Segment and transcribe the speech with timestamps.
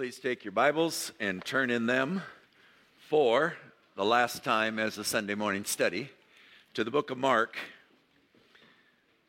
[0.00, 2.22] please take your Bibles and turn in them
[2.96, 3.52] for
[3.96, 6.08] the last time as a Sunday morning study
[6.72, 7.58] to the book of Mark,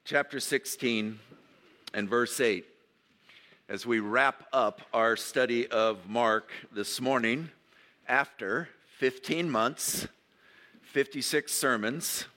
[0.06, 1.20] chapter 16
[1.94, 2.64] and verse 8.
[3.68, 7.50] As we wrap up our study of Mark this morning,
[8.08, 10.08] after 15 months,
[10.84, 12.28] 56 sermons,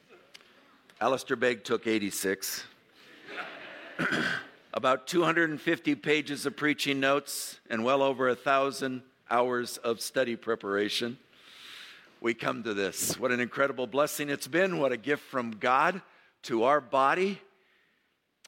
[1.00, 2.64] Alistair Begg took 86.
[4.74, 11.16] about 250 pages of preaching notes and well over a thousand hours of study preparation.
[12.20, 13.16] We come to this.
[13.16, 14.78] What an incredible blessing it's been.
[14.78, 16.02] What a gift from God
[16.42, 17.40] to our body.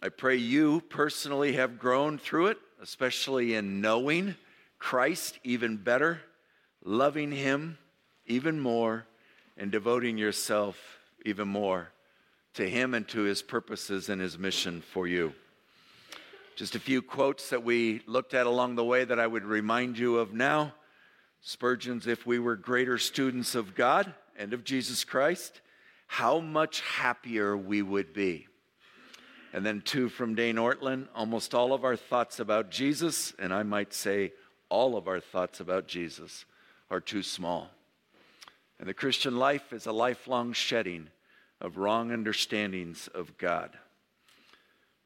[0.02, 4.34] I pray you personally have grown through it, especially in knowing
[4.80, 6.20] Christ even better,
[6.84, 7.78] loving Him
[8.27, 9.06] even more,
[9.56, 11.92] and devoting yourself even more
[12.55, 15.33] to Him and to His purposes and His mission for you.
[16.56, 19.98] Just a few quotes that we looked at along the way that I would remind
[19.98, 20.73] you of now.
[21.42, 25.61] Spurgeon's, if we were greater students of God and of Jesus Christ,
[26.06, 28.47] how much happier we would be.
[29.53, 33.62] And then two from Dane Ortlund almost all of our thoughts about Jesus, and I
[33.62, 34.33] might say
[34.70, 36.47] all of our thoughts about Jesus,
[36.91, 37.69] are too small.
[38.80, 41.08] And the Christian life is a lifelong shedding
[41.61, 43.77] of wrong understandings of God.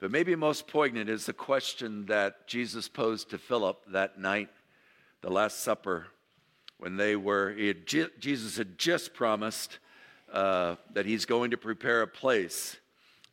[0.00, 4.48] But maybe most poignant is the question that Jesus posed to Philip that night,
[5.20, 6.06] the Last Supper,
[6.78, 9.78] when they were, had, Jesus had just promised
[10.32, 12.78] uh, that he's going to prepare a place.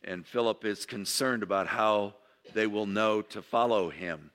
[0.04, 2.16] And Philip is concerned about how
[2.54, 4.32] they will know to follow him.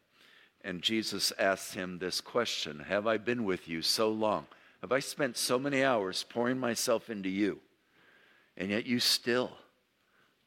[0.65, 4.47] And Jesus asks him this question Have I been with you so long?
[4.81, 7.61] Have I spent so many hours pouring myself into you?
[8.57, 9.53] And yet you still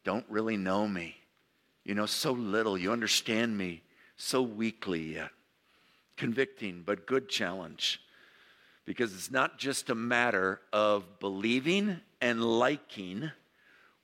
[0.03, 1.17] don't really know me.
[1.85, 2.77] You know, so little.
[2.77, 3.83] You understand me
[4.17, 5.29] so weakly yet.
[6.17, 8.01] Convicting, but good challenge.
[8.85, 13.31] Because it's not just a matter of believing and liking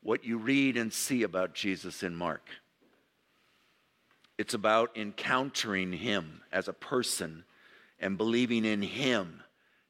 [0.03, 2.47] what you read and see about Jesus in Mark.
[4.37, 7.43] It's about encountering him as a person
[7.99, 9.41] and believing in him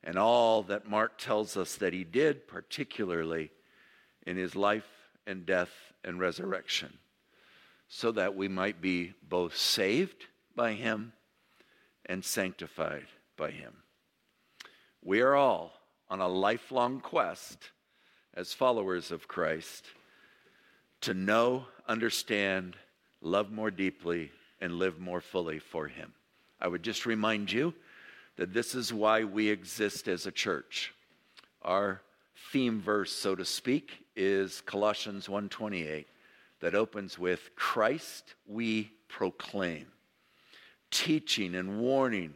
[0.03, 3.51] and all that Mark tells us that he did, particularly
[4.25, 4.87] in his life
[5.27, 5.71] and death
[6.03, 6.97] and resurrection
[7.93, 10.25] so that we might be both saved
[10.55, 11.11] by him
[12.05, 13.73] and sanctified by him.
[15.03, 15.73] We are all
[16.09, 17.57] on a lifelong quest
[18.33, 19.87] as followers of Christ
[21.01, 22.77] to know, understand,
[23.19, 24.31] love more deeply,
[24.61, 26.13] and live more fully for him.
[26.61, 27.73] I would just remind you
[28.37, 30.93] that this is why we exist as a church.
[31.61, 32.01] Our
[32.53, 36.07] theme verse, so to speak, is Colossians 128
[36.61, 39.87] that opens with Christ we proclaim,
[40.89, 42.35] teaching and warning,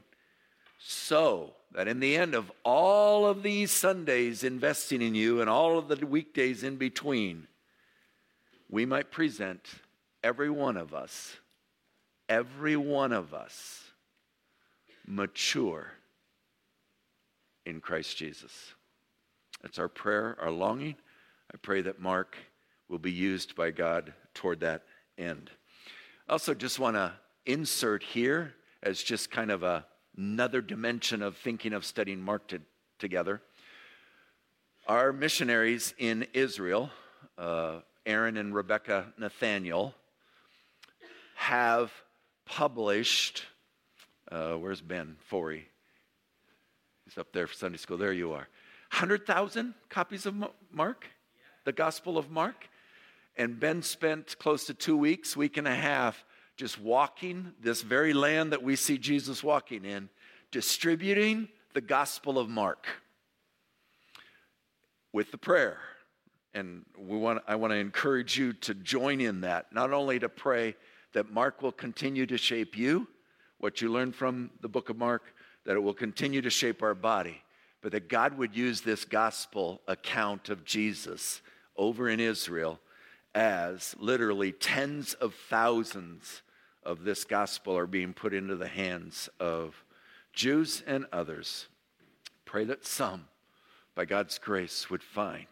[0.80, 5.78] so that in the end of all of these Sundays investing in you and all
[5.78, 7.48] of the weekdays in between,
[8.70, 9.62] we might present
[10.24, 11.38] every one of us,
[12.28, 13.84] every one of us,
[15.06, 15.92] mature
[17.66, 18.74] in Christ Jesus.
[19.62, 20.96] That's our prayer, our longing.
[21.54, 22.38] I pray that Mark
[22.90, 24.84] will be used by God toward that
[25.18, 25.50] end.
[26.28, 27.14] I also just want to
[27.46, 28.54] insert here
[28.84, 29.86] as just kind of a,
[30.18, 32.62] another dimension of thinking of studying Mark to,
[33.00, 33.42] together.
[34.88, 36.92] Our missionaries in Israel,
[37.38, 39.96] uh, Aaron and Rebecca Nathaniel,
[41.36, 41.92] have
[42.46, 43.46] published.
[44.32, 45.68] Uh, where's Ben Forey?
[47.06, 47.98] He's up there for Sunday school.
[47.98, 48.48] There you are.
[48.92, 50.36] 100,000 copies of
[50.72, 51.08] Mark,
[51.66, 52.70] the Gospel of Mark.
[53.38, 56.24] And Ben spent close to two weeks, week and a half,
[56.58, 60.10] just walking this very land that we see Jesus walking in,
[60.52, 62.88] distributing the Gospel of Mark
[65.12, 65.78] with the prayer.
[66.54, 70.30] And we want, I want to encourage you to join in that, not only to
[70.30, 70.76] pray
[71.12, 73.08] that Mark will continue to shape you,
[73.58, 75.24] what you learn from the book of Mark,
[75.66, 77.42] that it will continue to shape our body,
[77.82, 81.42] but that God would use this gospel account of Jesus
[81.76, 82.80] over in Israel
[83.36, 86.42] as literally tens of thousands
[86.84, 89.84] of this gospel are being put into the hands of
[90.32, 91.68] Jews and others.
[92.46, 93.28] Pray that some,
[93.94, 95.48] by God's grace, would find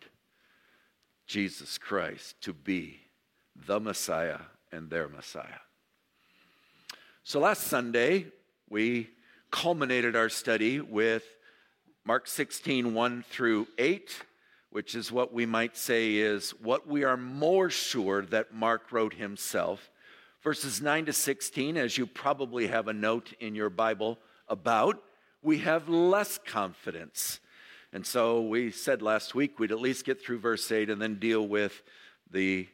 [1.28, 3.02] Jesus Christ to be
[3.68, 4.40] the Messiah
[4.72, 5.62] and their Messiah.
[7.24, 8.28] So last Sunday,
[8.70, 9.10] we
[9.52, 11.24] culminated our study with
[12.06, 14.24] Mark 16, 1 through 8
[14.74, 19.14] which is what we might say is what we are more sure that Mark wrote
[19.14, 19.92] himself.
[20.42, 24.18] Verses 9 to 16, as you probably have a note in your Bible
[24.48, 25.00] about,
[25.44, 27.40] we have less confidence.
[27.94, 31.20] And so we said last week we'd at least get through verse 8 and then
[31.20, 31.84] deal with
[32.32, 32.68] the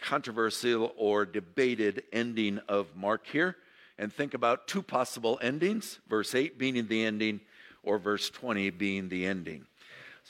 [0.00, 3.54] controversial or debated ending of Mark here
[3.98, 7.40] and think about two possible endings verse 8 being the ending
[7.84, 9.64] or verse 20 being the ending.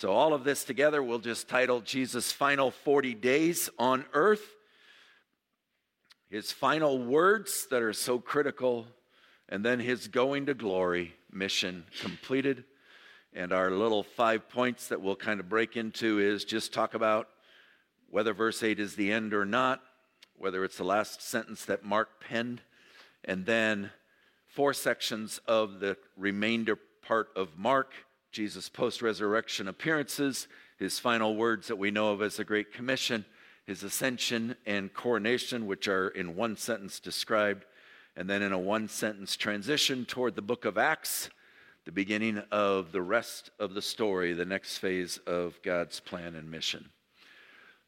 [0.01, 4.55] So, all of this together we'll just title Jesus' final 40 days on earth.
[6.31, 8.87] His final words that are so critical,
[9.49, 12.63] and then his going to glory mission completed.
[13.33, 17.29] And our little five points that we'll kind of break into is just talk about
[18.09, 19.83] whether verse 8 is the end or not,
[20.37, 22.61] whether it's the last sentence that Mark penned,
[23.25, 23.91] and then
[24.47, 27.95] four sections of the remainder part of Mark
[28.31, 30.49] Jesus' post resurrection appearances,
[30.79, 33.25] his final words that we know of as the Great Commission,
[33.67, 37.65] his ascension and coronation, which are in one sentence described,
[38.17, 41.31] and then in a one sentence transition toward the book of Acts,
[41.85, 46.51] the beginning of the rest of the story, the next phase of God's plan and
[46.51, 46.91] mission.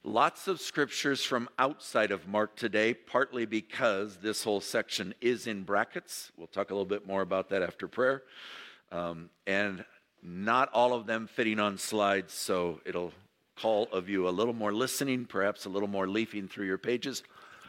[0.03, 5.63] Lots of scriptures from outside of Mark today, partly because this whole section is in
[5.63, 6.33] brackets.
[6.39, 8.23] We'll talk a little bit more about that after prayer.
[8.91, 9.85] Um, and
[10.23, 13.13] not all of them fitting on slides, so it'll
[13.57, 17.23] call of you a little more listening, perhaps a little more leafing through your pages.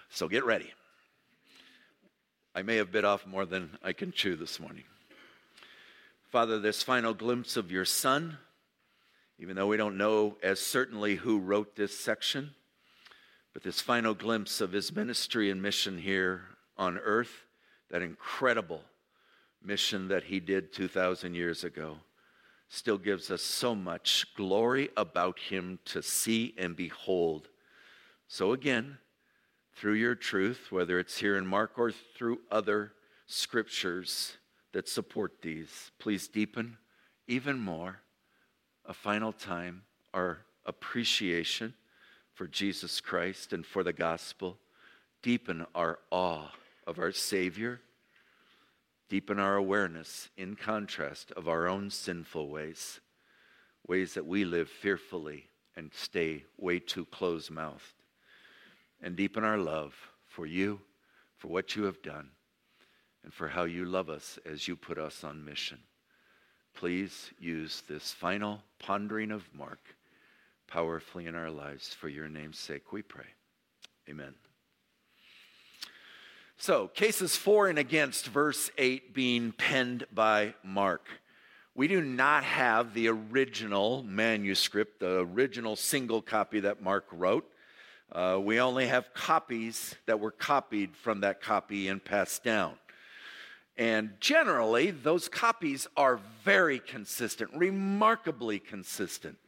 [0.09, 0.73] So get ready.
[2.53, 4.83] I may have bit off more than I can chew this morning.
[6.31, 8.37] Father, this final glimpse of your Son,
[9.39, 12.51] even though we don't know as certainly who wrote this section,
[13.53, 16.43] but this final glimpse of his ministry and mission here
[16.77, 17.45] on earth,
[17.89, 18.81] that incredible
[19.63, 21.97] mission that he did 2,000 years ago
[22.73, 27.49] still gives us so much glory about him to see and behold.
[28.29, 28.97] So, again,
[29.75, 32.93] through your truth, whether it's here in Mark or through other
[33.27, 34.37] scriptures
[34.71, 36.77] that support these, please deepen
[37.27, 37.99] even more
[38.85, 39.81] a final time
[40.13, 41.73] our appreciation
[42.33, 44.57] for Jesus Christ and for the gospel.
[45.21, 46.47] Deepen our awe
[46.87, 47.81] of our Savior
[49.11, 53.01] deepen our awareness in contrast of our own sinful ways,
[53.85, 58.05] ways that we live fearfully and stay way too close mouthed,
[59.01, 59.93] and deepen our love
[60.25, 60.79] for you,
[61.35, 62.29] for what you have done,
[63.25, 65.79] and for how you love us as you put us on mission.
[66.73, 69.93] Please use this final pondering of Mark
[70.67, 71.93] powerfully in our lives.
[71.93, 73.27] For your name's sake, we pray.
[74.09, 74.40] Amen.
[76.63, 81.07] So, cases for and against verse 8 being penned by Mark.
[81.73, 87.51] We do not have the original manuscript, the original single copy that Mark wrote.
[88.11, 92.75] Uh, we only have copies that were copied from that copy and passed down.
[93.75, 99.39] And generally, those copies are very consistent, remarkably consistent.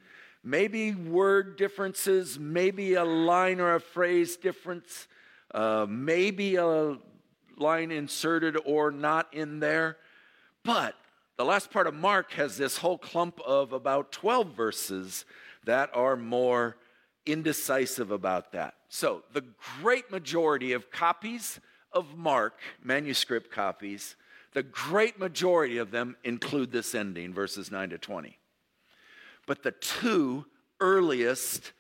[0.44, 5.08] Maybe word differences, maybe a line or a phrase difference,
[5.54, 6.98] uh, maybe a
[7.58, 9.98] line inserted or not in there.
[10.64, 10.96] But
[11.38, 15.26] the last part of Mark has this whole clump of about 12 verses
[15.66, 16.78] that are more
[17.26, 18.76] indecisive about that.
[18.90, 19.46] So, the
[19.82, 21.60] great majority of copies
[21.92, 24.16] of Mark, manuscript copies,
[24.54, 28.38] the great majority of them include this ending, verses 9 to 20.
[29.48, 30.46] But the two
[30.80, 31.72] earliest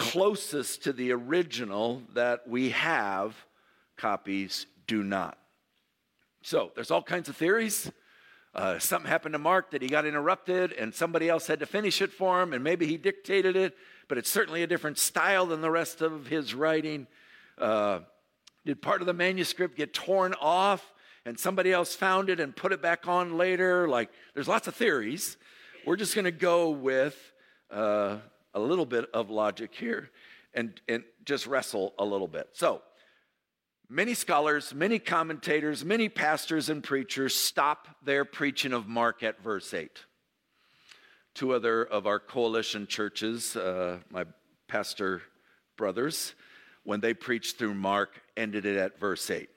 [0.00, 3.36] closest to the original that we have
[3.98, 5.36] copies do not.
[6.42, 7.92] So there's all kinds of theories.
[8.54, 12.00] Uh, something happened to Mark that he got interrupted and somebody else had to finish
[12.00, 13.76] it for him, and maybe he dictated it,
[14.08, 17.06] but it's certainly a different style than the rest of his writing.
[17.58, 18.00] Uh,
[18.64, 20.94] did part of the manuscript get torn off
[21.26, 23.86] and somebody else found it and put it back on later?
[23.86, 25.36] Like, there's lots of theories.
[25.86, 27.16] We're just going to go with
[27.70, 28.16] uh,
[28.54, 30.10] a little bit of logic here
[30.54, 32.48] and, and just wrestle a little bit.
[32.52, 32.82] So,
[33.88, 39.72] many scholars, many commentators, many pastors and preachers stop their preaching of Mark at verse
[39.74, 39.90] 8.
[41.34, 44.24] Two other of our coalition churches, uh, my
[44.68, 45.22] pastor
[45.76, 46.34] brothers,
[46.84, 49.48] when they preached through Mark, ended it at verse 8.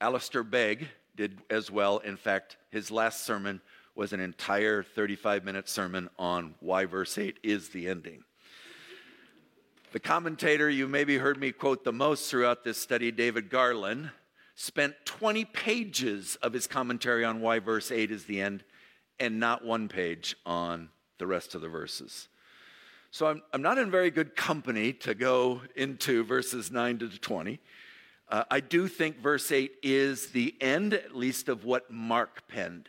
[0.00, 1.98] Alistair Begg did as well.
[1.98, 3.60] In fact, his last sermon
[3.98, 8.22] was an entire 35 minute sermon on why verse 8 is the ending.
[9.90, 14.12] The commentator you maybe heard me quote the most throughout this study, David Garland,
[14.54, 18.62] spent 20 pages of his commentary on why verse 8 is the end
[19.18, 22.28] and not one page on the rest of the verses.
[23.10, 27.58] So I'm, I'm not in very good company to go into verses 9 to 20.
[28.28, 32.88] Uh, I do think verse 8 is the end, at least, of what Mark penned.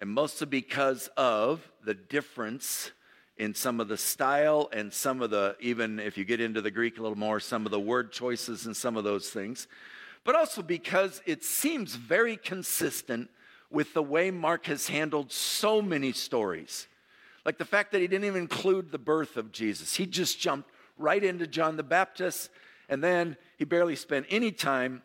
[0.00, 2.90] And mostly because of the difference
[3.36, 6.70] in some of the style and some of the, even if you get into the
[6.70, 9.66] Greek a little more, some of the word choices and some of those things.
[10.24, 13.30] But also because it seems very consistent
[13.70, 16.88] with the way Mark has handled so many stories.
[17.44, 20.70] Like the fact that he didn't even include the birth of Jesus, he just jumped
[20.98, 22.50] right into John the Baptist,
[22.88, 25.02] and then he barely spent any time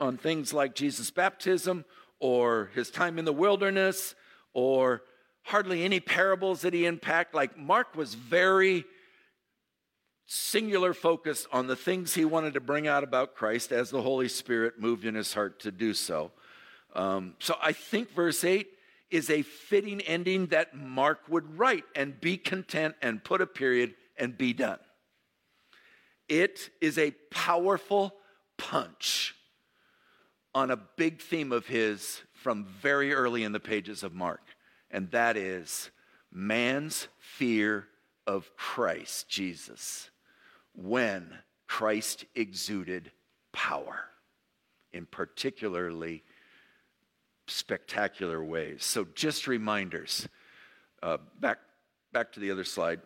[0.00, 1.84] on things like Jesus' baptism
[2.18, 4.14] or his time in the wilderness
[4.54, 5.02] or
[5.42, 7.34] hardly any parables that he unpacked.
[7.34, 8.84] Like Mark was very
[10.26, 14.28] singular focus on the things he wanted to bring out about Christ as the Holy
[14.28, 16.30] Spirit moved in his heart to do so.
[16.94, 18.68] Um, so I think verse 8
[19.10, 23.94] is a fitting ending that Mark would write and be content and put a period
[24.16, 24.78] and be done.
[26.28, 28.14] It is a powerful
[28.56, 29.34] punch
[30.54, 34.42] on a big theme of his from very early in the pages of Mark
[34.92, 35.90] and that is
[36.30, 37.88] man's fear
[38.26, 40.10] of Christ Jesus
[40.74, 43.10] when Christ exuded
[43.52, 44.04] power
[44.92, 46.22] in particularly
[47.46, 48.84] spectacular ways.
[48.84, 50.28] So, just reminders.
[51.02, 51.58] Uh, back,
[52.12, 53.00] back to the other slide.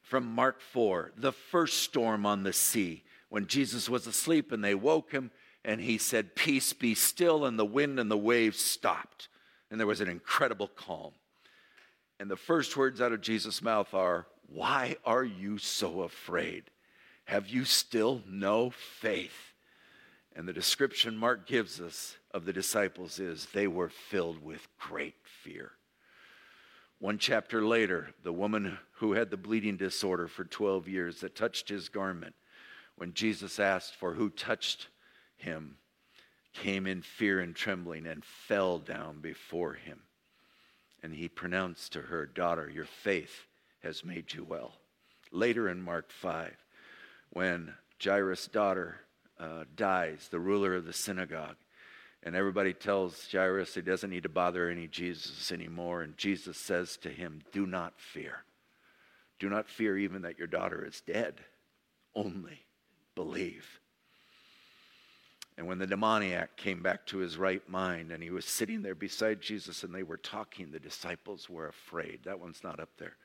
[0.00, 4.74] From Mark 4, the first storm on the sea, when Jesus was asleep and they
[4.74, 5.30] woke him,
[5.64, 9.28] and he said, Peace be still, and the wind and the waves stopped
[9.74, 11.10] and there was an incredible calm.
[12.20, 16.70] And the first words out of Jesus' mouth are, Why are you so afraid?
[17.24, 19.52] Have you still no faith?
[20.36, 25.16] And the description Mark gives us of the disciples is they were filled with great
[25.24, 25.72] fear.
[27.00, 31.68] One chapter later, the woman who had the bleeding disorder for 12 years that touched
[31.68, 32.36] his garment,
[32.94, 34.86] when Jesus asked for who touched
[35.44, 35.76] him,
[36.52, 40.00] came in fear and trembling and fell down before him.
[41.02, 43.46] And he pronounced to her, Daughter, your faith
[43.82, 44.76] has made you well.
[45.30, 46.54] Later in Mark 5,
[47.30, 49.00] when Jairus' daughter
[49.38, 51.56] uh, dies, the ruler of the synagogue,
[52.22, 56.00] and everybody tells Jairus he doesn't need to bother any Jesus anymore.
[56.00, 58.44] And Jesus says to him, Do not fear.
[59.38, 61.34] Do not fear even that your daughter is dead.
[62.14, 62.64] Only
[63.14, 63.80] believe.
[65.56, 68.94] And when the demoniac came back to his right mind and he was sitting there
[68.94, 72.20] beside Jesus and they were talking, the disciples were afraid.
[72.24, 73.16] That one's not up there.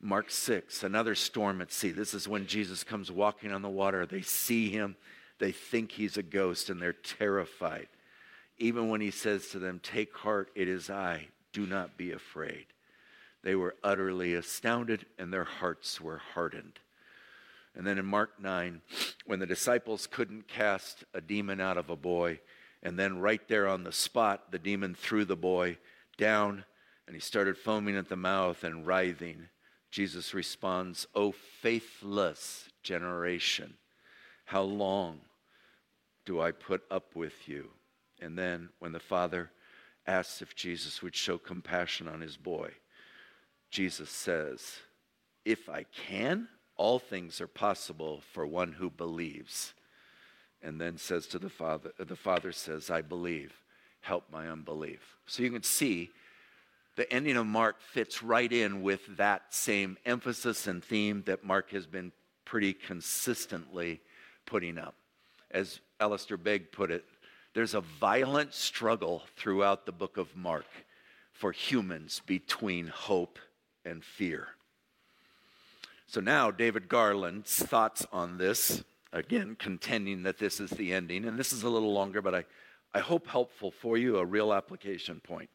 [0.00, 1.92] Mark 6, another storm at sea.
[1.92, 4.04] This is when Jesus comes walking on the water.
[4.04, 4.96] They see him,
[5.38, 7.88] they think he's a ghost, and they're terrified.
[8.58, 12.66] Even when he says to them, Take heart, it is I, do not be afraid.
[13.44, 16.80] They were utterly astounded and their hearts were hardened.
[17.76, 18.80] And then in Mark 9,
[19.26, 22.40] when the disciples couldn't cast a demon out of a boy,
[22.82, 25.78] and then right there on the spot, the demon threw the boy
[26.16, 26.64] down
[27.06, 29.48] and he started foaming at the mouth and writhing.
[29.90, 33.74] Jesus responds, O faithless generation,
[34.46, 35.20] how long
[36.24, 37.70] do I put up with you?
[38.20, 39.50] And then when the father
[40.06, 42.70] asks if Jesus would show compassion on his boy,
[43.70, 44.78] Jesus says,
[45.44, 49.74] If I can, all things are possible for one who believes.
[50.62, 53.52] And then says to the Father, the Father says, I believe,
[54.00, 55.16] help my unbelief.
[55.26, 56.10] So you can see
[56.96, 61.70] the ending of Mark fits right in with that same emphasis and theme that Mark
[61.70, 62.12] has been
[62.44, 64.00] pretty consistently
[64.46, 64.94] putting up.
[65.50, 67.04] As Alistair Begg put it,
[67.54, 70.66] there's a violent struggle throughout the book of Mark
[71.32, 73.38] for humans between hope
[73.84, 74.48] and fear.
[76.14, 81.36] So now, David Garland's thoughts on this, again, contending that this is the ending, and
[81.36, 82.44] this is a little longer, but I,
[82.94, 85.50] I hope helpful for you, a real application point.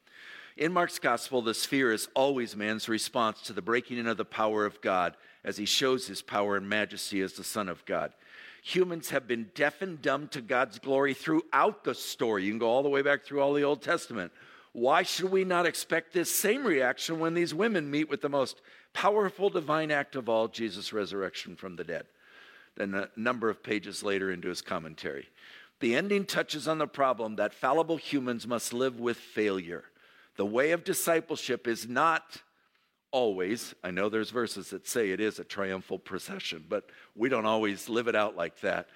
[0.57, 4.25] In Mark's gospel, the sphere is always man's response to the breaking in of the
[4.25, 8.11] power of God as he shows his power and majesty as the Son of God.
[8.61, 12.43] Humans have been deaf and dumb to God's glory throughout the story.
[12.43, 14.33] You can go all the way back through all the Old Testament.
[14.73, 18.61] Why should we not expect this same reaction when these women meet with the most
[18.93, 22.05] powerful divine act of all, Jesus' resurrection from the dead?
[22.75, 25.27] Then a number of pages later into his commentary.
[25.79, 29.85] The ending touches on the problem that fallible humans must live with failure.
[30.35, 32.41] The way of discipleship is not
[33.11, 37.45] always, I know there's verses that say it is a triumphal procession, but we don't
[37.45, 38.87] always live it out like that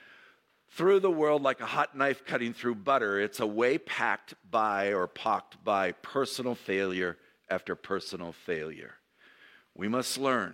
[0.72, 3.20] through the world like a hot knife cutting through butter.
[3.20, 7.18] It's a way packed by or pocked by personal failure
[7.50, 8.96] after personal failure.
[9.76, 10.54] We must learn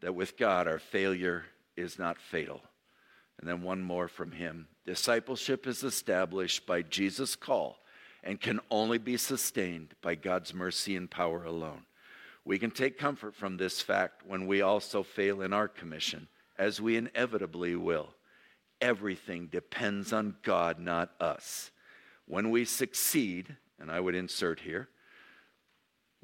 [0.00, 1.44] that with God, our failure
[1.76, 2.60] is not fatal.
[3.38, 4.68] And then one more from him.
[4.84, 7.78] Discipleship is established by Jesus' call
[8.22, 11.82] and can only be sustained by God's mercy and power alone.
[12.44, 16.80] We can take comfort from this fact when we also fail in our commission, as
[16.80, 18.10] we inevitably will.
[18.80, 21.70] Everything depends on God, not us.
[22.26, 24.88] When we succeed, and I would insert here,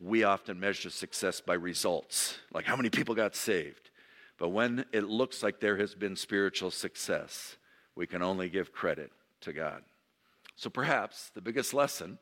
[0.00, 3.90] we often measure success by results, like how many people got saved.
[4.38, 7.56] But when it looks like there has been spiritual success,
[7.94, 9.82] we can only give credit to God.
[10.56, 12.18] So perhaps the biggest lesson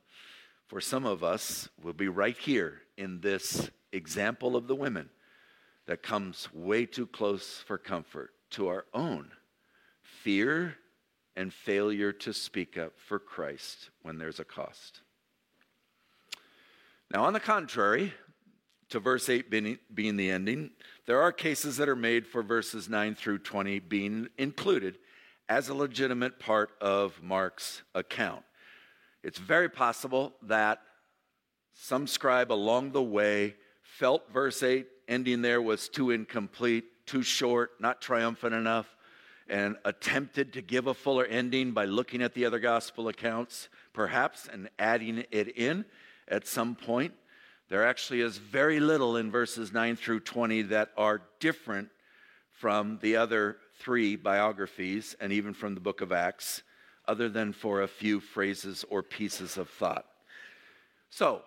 [0.67, 5.09] for some of us will be right here in this example of the women
[5.87, 9.31] that comes way too close for comfort to our own
[10.03, 10.77] fear
[11.37, 15.01] and failure to speak up for Christ when there's a cost.
[17.11, 18.13] Now, on the contrary,
[18.91, 20.71] to verse 8 being, being, the ending,
[21.07, 24.99] there are cases that are made for verses 9 through 20 being included
[25.49, 28.43] as a legitimate part of Mark's account.
[29.23, 30.81] It's very possible that
[31.73, 37.73] some scribe along the way felt verse 8 ending there was too incomplete, too short,
[37.81, 38.95] not triumphant enough,
[39.49, 44.47] and attempted to give a fuller ending by looking at the other gospel accounts, perhaps,
[44.53, 45.87] and adding it in
[46.31, 47.15] at some point.
[47.69, 51.89] There actually is very little in verses 9 through 20 that are different
[52.51, 56.63] from the other three biographies and even from the book of Acts,
[57.07, 60.07] other than for a few phrases or pieces of thought.
[61.11, 61.43] So,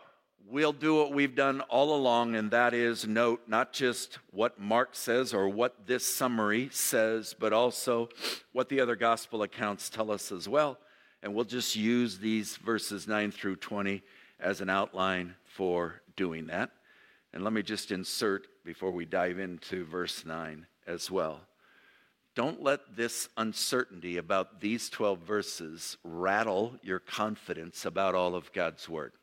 [0.48, 4.96] we'll do what we've done all along, and that is note not just what Mark
[4.96, 8.10] says or what this summary says, but also
[8.54, 10.78] what the other gospel accounts tell us as well.
[11.24, 14.02] And we'll just use these verses 9 through 20
[14.42, 16.72] as an outline for doing that.
[17.34, 21.42] And let me just insert before we dive into verse 9 as well.
[22.34, 28.88] Don't let this uncertainty about these 12 verses rattle your confidence about all of God's
[28.88, 29.14] Word.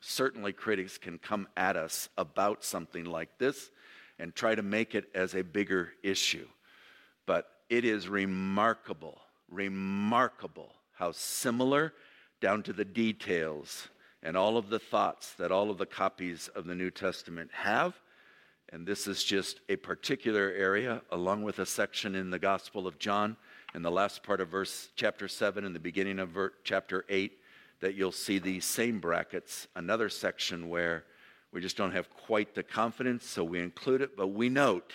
[0.00, 3.70] Certainly, critics can come at us about something like this
[4.18, 6.46] and try to make it as a bigger issue.
[7.26, 9.18] But it is remarkable,
[9.50, 11.92] remarkable how similar,
[12.40, 13.88] down to the details,
[14.26, 17.94] and all of the thoughts that all of the copies of the New Testament have.
[18.70, 22.98] And this is just a particular area, along with a section in the Gospel of
[22.98, 23.36] John,
[23.72, 27.38] in the last part of verse chapter 7 and the beginning of ver- chapter 8
[27.78, 31.04] that you'll see these same brackets, another section where
[31.52, 34.94] we just don't have quite the confidence, so we include it, but we note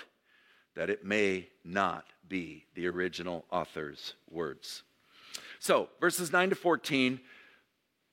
[0.76, 4.84] that it may not be the original author's words.
[5.60, 7.22] So, verses 9 to 14,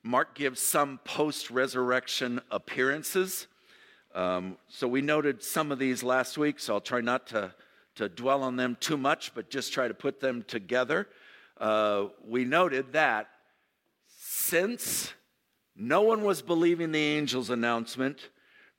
[0.08, 3.46] Mark gives some post resurrection appearances.
[4.14, 7.52] Um, so, we noted some of these last week, so I'll try not to,
[7.96, 11.08] to dwell on them too much, but just try to put them together.
[11.60, 13.28] Uh, we noted that
[14.06, 15.12] since
[15.76, 18.30] no one was believing the angel's announcement,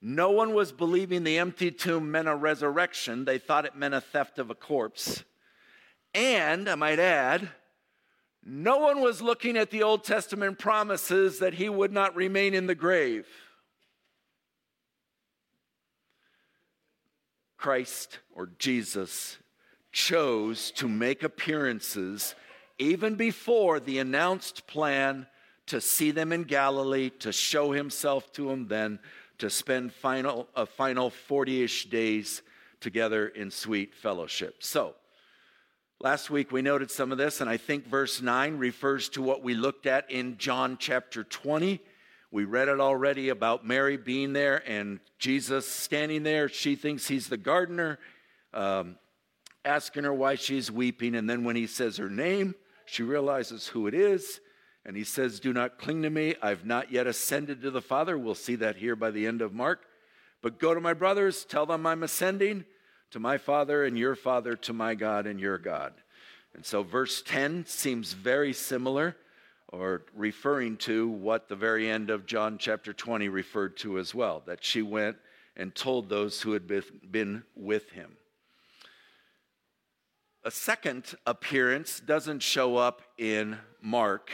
[0.01, 3.25] no one was believing the empty tomb meant a resurrection.
[3.25, 5.23] They thought it meant a theft of a corpse.
[6.15, 7.49] And, I might add,
[8.49, 12.67] no one was looking at the Old Testament promises that he would not remain in
[12.67, 13.27] the grave.
[17.57, 19.37] Christ or Jesus
[19.91, 22.33] chose to make appearances
[22.79, 25.27] even before the announced plan
[25.67, 28.97] to see them in Galilee, to show himself to them then,
[29.37, 32.41] to spend final, a final 40 ish days
[32.79, 34.63] together in sweet fellowship.
[34.63, 34.95] So,
[36.01, 39.43] last week we noted some of this, and I think verse 9 refers to what
[39.43, 41.81] we looked at in John chapter 20.
[42.31, 46.47] We read it already about Mary being there and Jesus standing there.
[46.47, 47.99] She thinks he's the gardener,
[48.53, 48.97] um,
[49.65, 51.15] asking her why she's weeping.
[51.15, 54.39] And then when he says her name, she realizes who it is.
[54.85, 56.35] And he says, Do not cling to me.
[56.41, 58.17] I've not yet ascended to the Father.
[58.17, 59.81] We'll see that here by the end of Mark.
[60.41, 62.63] But go to my brothers, tell them I'm ascending
[63.11, 65.93] to my Father and your Father, to my God and your God.
[66.53, 69.15] And so verse 10 seems very similar
[69.67, 74.43] or referring to what the very end of John chapter 20 referred to as well
[74.47, 75.17] that she went
[75.55, 76.67] and told those who had
[77.11, 78.17] been with him.
[80.43, 84.31] A second appearance doesn't show up in Mark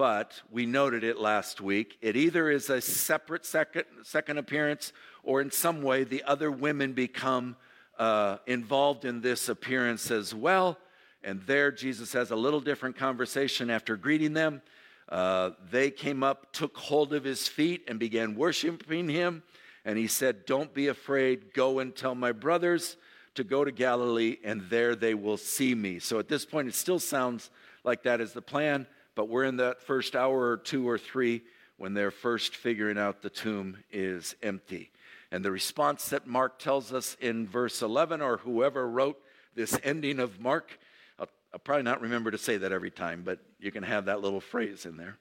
[0.00, 1.98] but we noted it last week.
[2.00, 6.94] It either is a separate second, second appearance, or in some way the other women
[6.94, 7.54] become
[8.00, 10.78] uh, involved in this appearance as well.
[11.22, 14.62] And there, Jesus has a little different conversation after greeting them.
[15.06, 19.42] Uh, they came up, took hold of his feet, and began worshiping him.
[19.84, 21.52] And he said, Don't be afraid.
[21.52, 22.96] Go and tell my brothers
[23.34, 25.98] to go to Galilee, and there they will see me.
[25.98, 27.50] So at this point, it still sounds
[27.84, 31.42] like that is the plan, but we're in that first hour or two or three
[31.76, 34.90] when they're first figuring out the tomb is empty.
[35.32, 39.20] And the response that Mark tells us in verse 11, or whoever wrote
[39.54, 40.78] this ending of Mark,
[41.18, 44.20] I'll, I'll, probably not remember to say that every time, but you can have that
[44.20, 45.18] little phrase in there,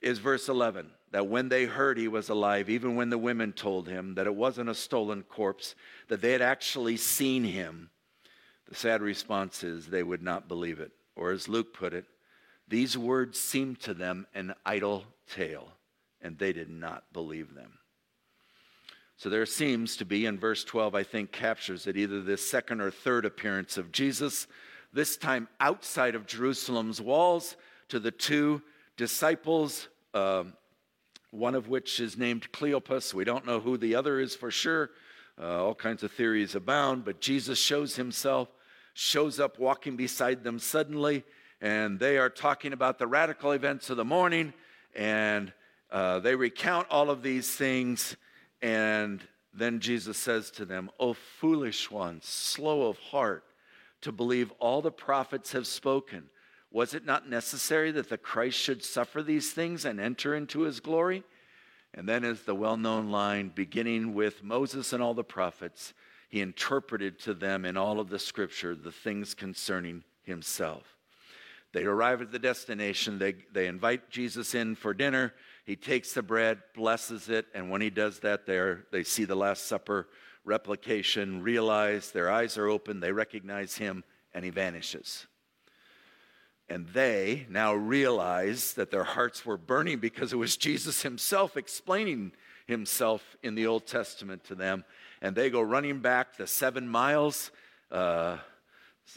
[0.00, 3.88] is verse 11 that when they heard he was alive, even when the women told
[3.88, 5.74] him that it wasn't a stolen corpse,
[6.08, 7.90] that they had actually seen him,
[8.68, 10.92] the sad response is they would not believe it.
[11.16, 12.04] Or as Luke put it,
[12.68, 15.72] these words seemed to them an idle tale,
[16.20, 17.77] and they did not believe them.
[19.18, 22.80] So there seems to be, in verse 12, I think captures it, either this second
[22.80, 24.46] or third appearance of Jesus,
[24.92, 27.56] this time outside of Jerusalem's walls,
[27.88, 28.62] to the two
[28.96, 30.44] disciples, uh,
[31.32, 33.12] one of which is named Cleopas.
[33.12, 34.90] We don't know who the other is for sure.
[35.36, 38.46] Uh, all kinds of theories abound, but Jesus shows himself,
[38.94, 41.24] shows up walking beside them suddenly,
[41.60, 44.52] and they are talking about the radical events of the morning,
[44.94, 45.52] and
[45.90, 48.16] uh, they recount all of these things
[48.60, 53.44] and then Jesus says to them, O foolish ones, slow of heart
[54.02, 56.30] to believe all the prophets have spoken.
[56.70, 60.80] Was it not necessary that the Christ should suffer these things and enter into his
[60.80, 61.24] glory?
[61.94, 65.94] And then, as the well known line, beginning with Moses and all the prophets,
[66.28, 70.98] he interpreted to them in all of the scripture the things concerning himself.
[71.72, 75.32] They arrive at the destination, they, they invite Jesus in for dinner.
[75.68, 79.34] He takes the bread, blesses it, and when he does that, there they see the
[79.34, 80.08] Last Supper
[80.46, 84.02] replication, realize their eyes are open, they recognize him,
[84.32, 85.26] and he vanishes.
[86.70, 92.32] And they now realize that their hearts were burning because it was Jesus himself explaining
[92.66, 94.86] himself in the Old Testament to them.
[95.20, 97.50] And they go running back the seven miles,
[97.92, 98.38] uh,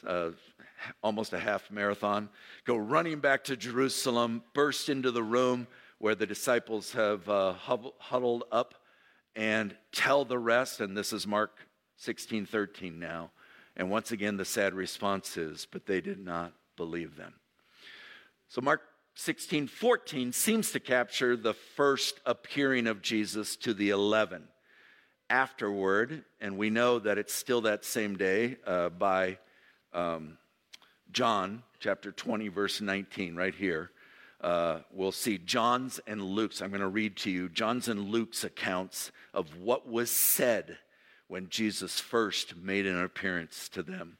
[0.05, 0.31] uh,
[1.01, 2.27] almost a half marathon,
[2.65, 5.65] go running back to Jerusalem, burst into the room
[6.01, 7.53] where the disciples have uh,
[7.99, 8.73] huddled up
[9.35, 10.81] and tell the rest.
[10.81, 11.59] And this is Mark
[11.97, 13.29] 16 13 now.
[13.77, 17.35] And once again, the sad response is, but they did not believe them.
[18.49, 18.81] So, Mark
[19.13, 24.47] 16 14 seems to capture the first appearing of Jesus to the 11.
[25.29, 29.37] Afterward, and we know that it's still that same day uh, by
[29.93, 30.39] um,
[31.11, 33.91] John chapter 20, verse 19, right here
[34.41, 36.61] uh, we'll see John's and Luke's.
[36.61, 40.77] I'm going to read to you John's and Luke's accounts of what was said
[41.27, 44.17] when Jesus first made an appearance to them.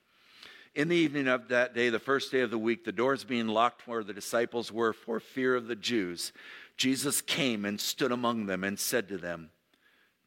[0.74, 3.48] In the evening of that day, the first day of the week, the doors being
[3.48, 6.32] locked where the disciples were for fear of the Jews,
[6.78, 9.50] Jesus came and stood among them and said to them,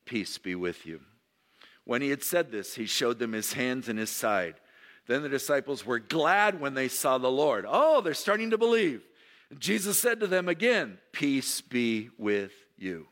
[0.05, 1.01] Peace be with you.
[1.85, 4.57] When he had said this, he showed them his hands and his side.
[5.07, 7.65] Then the disciples were glad when they saw the Lord.
[7.69, 9.03] Oh, they're starting to believe.
[9.59, 13.07] Jesus said to them again, Peace be with you.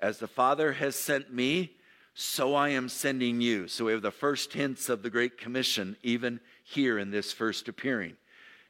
[0.00, 1.72] As the Father has sent me,
[2.14, 3.68] so I am sending you.
[3.68, 7.68] So we have the first hints of the Great Commission, even here in this first
[7.68, 8.16] appearing.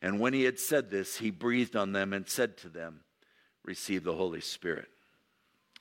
[0.02, 3.00] And when he had said this, he breathed on them and said to them,
[3.64, 4.88] Receive the Holy Spirit.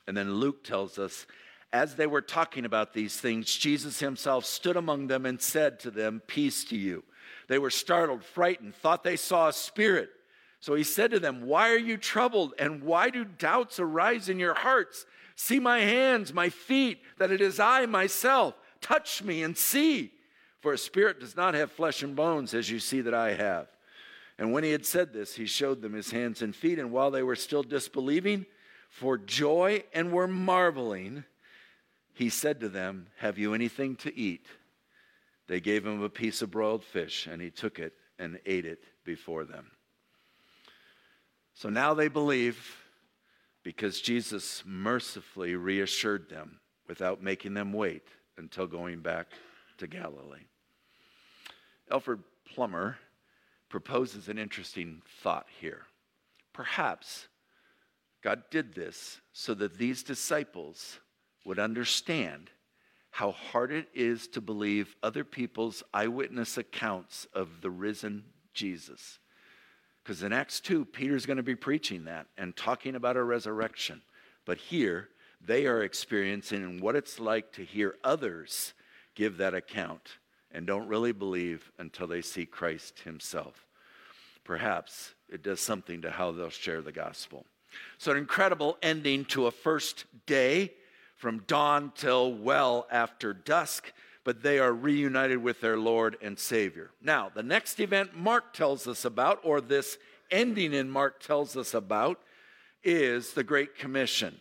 [0.06, 1.26] And then Luke tells us,
[1.72, 5.90] as they were talking about these things, Jesus himself stood among them and said to
[5.90, 7.04] them, Peace to you.
[7.48, 10.10] They were startled, frightened, thought they saw a spirit.
[10.66, 12.54] So he said to them, Why are you troubled?
[12.58, 15.06] And why do doubts arise in your hearts?
[15.36, 18.54] See my hands, my feet, that it is I myself.
[18.80, 20.10] Touch me and see.
[20.58, 23.68] For a spirit does not have flesh and bones, as you see that I have.
[24.38, 26.80] And when he had said this, he showed them his hands and feet.
[26.80, 28.44] And while they were still disbelieving,
[28.90, 31.22] for joy and were marveling,
[32.12, 34.46] he said to them, Have you anything to eat?
[35.46, 38.82] They gave him a piece of broiled fish, and he took it and ate it
[39.04, 39.70] before them.
[41.56, 42.76] So now they believe
[43.62, 48.02] because Jesus mercifully reassured them without making them wait
[48.36, 49.28] until going back
[49.78, 50.44] to Galilee.
[51.90, 52.98] Alfred Plummer
[53.70, 55.84] proposes an interesting thought here.
[56.52, 57.26] Perhaps
[58.22, 61.00] God did this so that these disciples
[61.46, 62.50] would understand
[63.10, 69.18] how hard it is to believe other people's eyewitness accounts of the risen Jesus.
[70.06, 74.02] Because in Acts 2, Peter's going to be preaching that and talking about a resurrection.
[74.44, 75.08] But here,
[75.44, 78.72] they are experiencing what it's like to hear others
[79.16, 80.18] give that account
[80.52, 83.66] and don't really believe until they see Christ himself.
[84.44, 87.44] Perhaps it does something to how they'll share the gospel.
[87.98, 90.72] So, an incredible ending to a first day
[91.16, 93.92] from dawn till well after dusk.
[94.26, 96.90] But they are reunited with their Lord and Savior.
[97.00, 99.98] Now, the next event Mark tells us about, or this
[100.32, 102.18] ending in Mark tells us about,
[102.82, 104.40] is the Great Commission.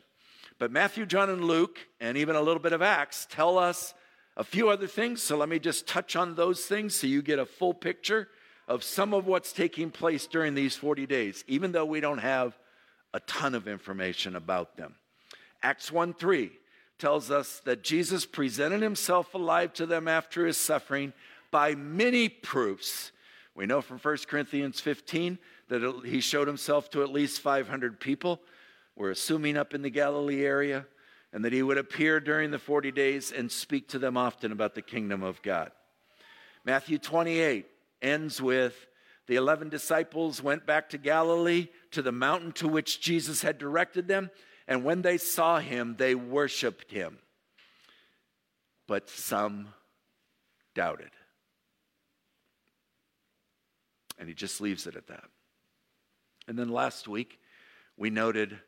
[0.57, 3.93] But Matthew, John, and Luke, and even a little bit of Acts, tell us
[4.35, 5.21] a few other things.
[5.21, 8.29] So let me just touch on those things so you get a full picture
[8.67, 12.57] of some of what's taking place during these 40 days, even though we don't have
[13.13, 14.95] a ton of information about them.
[15.61, 16.51] Acts 1 3
[16.97, 21.13] tells us that Jesus presented himself alive to them after his suffering
[21.51, 23.11] by many proofs.
[23.53, 25.37] We know from 1 Corinthians 15
[25.69, 28.41] that he showed himself to at least 500 people.
[28.95, 30.85] We're assuming up in the Galilee area,
[31.33, 34.73] and that he would appear during the 40 days and speak to them often about
[34.73, 35.71] the kingdom of God.
[36.63, 37.65] Matthew 28
[38.01, 38.87] ends with
[39.27, 44.07] the 11 disciples went back to Galilee to the mountain to which Jesus had directed
[44.07, 44.29] them,
[44.67, 47.17] and when they saw him, they worshiped him.
[48.87, 49.69] But some
[50.73, 51.11] doubted.
[54.17, 55.25] And he just leaves it at that.
[56.47, 57.39] And then last week,
[57.97, 58.59] we noted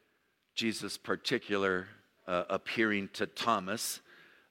[0.55, 1.87] Jesus' particular
[2.27, 4.01] uh, appearing to Thomas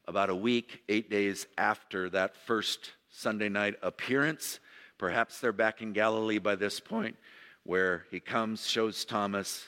[0.07, 4.61] about a week, eight days after that first Sunday night appearance.
[4.99, 7.17] Perhaps they're back in Galilee by this point,
[7.65, 9.67] where he comes, shows Thomas,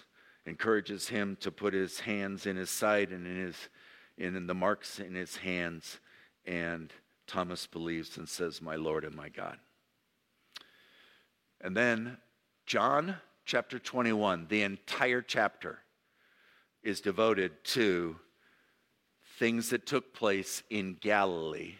[0.49, 3.69] encourages him to put his hands in his side and in, his,
[4.19, 6.01] and in the marks in his hands.
[6.47, 6.93] And
[7.27, 9.59] Thomas believes and says, My Lord and my God.
[11.61, 12.19] And then
[12.67, 15.81] John chapter 21, the entire chapter
[16.83, 18.17] is devoted to
[19.39, 21.75] things that took place in Galilee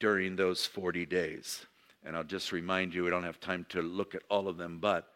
[0.00, 1.64] during those 40 days.
[2.04, 4.78] And I'll just remind you, we don't have time to look at all of them,
[4.78, 5.08] but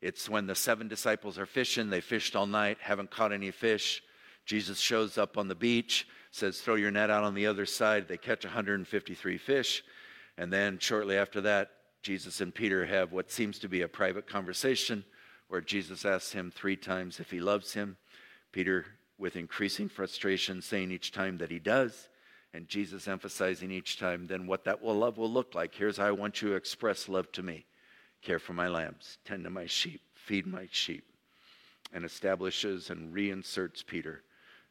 [0.00, 1.90] it's when the seven disciples are fishing.
[1.90, 4.02] They fished all night, haven't caught any fish.
[4.44, 8.06] Jesus shows up on the beach, says, Throw your net out on the other side.
[8.06, 9.82] They catch 153 fish.
[10.38, 11.70] And then shortly after that,
[12.02, 15.04] Jesus and Peter have what seems to be a private conversation
[15.48, 17.96] where Jesus asks him three times if he loves him.
[18.52, 18.84] Peter,
[19.18, 22.08] with increasing frustration, saying each time that he does
[22.56, 25.74] and Jesus emphasizing each time then what that will love will look like.
[25.74, 27.66] Here's how I want you to express love to me
[28.26, 31.04] care for my lambs, tend to my sheep, feed my sheep,
[31.92, 34.22] and establishes and reinserts Peter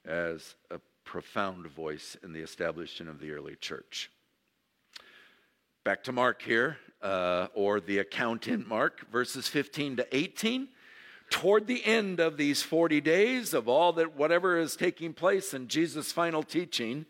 [0.06, 4.12] as a profound voice in the establishment of the early church.
[5.86, 10.68] Back to Mark here, uh, or the accountant Mark, verses 15 to 18
[11.30, 15.70] toward the end of these 40 days of all that whatever is taking place in
[15.70, 17.06] Jesus' final teaching,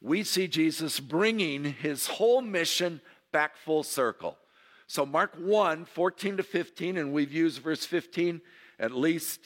[0.00, 4.38] we see Jesus bringing his whole mission back full circle.
[4.86, 8.40] So, Mark 1 14 to 15, and we've used verse 15
[8.78, 9.40] at least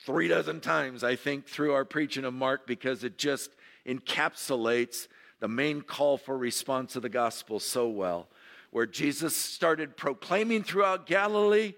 [0.00, 3.50] three dozen times, I think, through our preaching of Mark because it just
[3.86, 5.08] encapsulates
[5.40, 8.28] the main call for response of the gospel so well.
[8.70, 11.74] Where Jesus started proclaiming throughout Galilee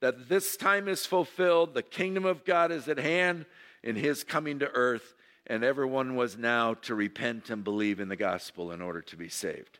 [0.00, 3.46] that this time is fulfilled, the kingdom of God is at hand
[3.82, 5.14] in his coming to earth
[5.46, 9.28] and everyone was now to repent and believe in the gospel in order to be
[9.28, 9.78] saved.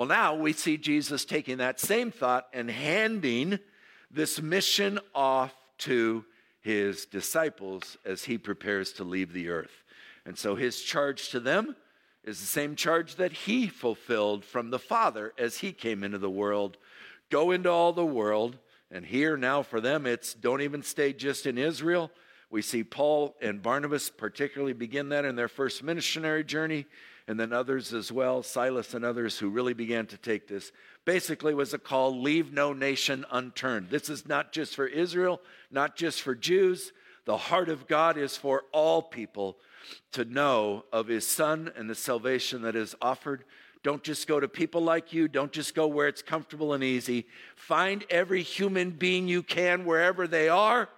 [0.00, 3.58] Well, now we see Jesus taking that same thought and handing
[4.10, 6.24] this mission off to
[6.62, 9.84] his disciples as he prepares to leave the earth.
[10.24, 11.76] And so his charge to them
[12.24, 16.30] is the same charge that he fulfilled from the Father as he came into the
[16.30, 16.78] world
[17.28, 18.56] go into all the world.
[18.90, 22.10] And here now for them, it's don't even stay just in Israel
[22.50, 26.86] we see Paul and Barnabas particularly begin that in their first missionary journey,
[27.26, 30.72] and then others as well, Silas and others who really began to take this.
[31.04, 33.90] Basically, was a call leave no nation unturned.
[33.90, 36.92] This is not just for Israel, not just for Jews.
[37.24, 39.58] The heart of God is for all people
[40.12, 43.44] to know of his son and the salvation that is offered.
[43.82, 45.28] Don't just go to people like you.
[45.28, 47.26] Don't just go where it's comfortable and easy.
[47.56, 50.88] Find every human being you can wherever they are